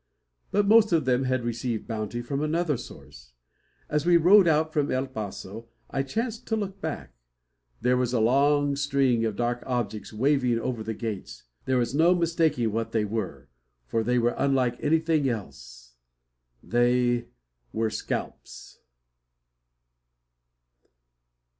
[0.49, 3.33] But most of them had received "bounty" from another source.
[3.87, 7.13] As we rode out from El Paso, I chanced to look back.
[7.81, 11.43] There was a long string of dark objects waving over the gates.
[11.65, 13.47] There was no mistaking what they were,
[13.85, 15.93] for they were unlike anything else.
[16.63, 17.27] They
[17.71, 18.79] were scalps!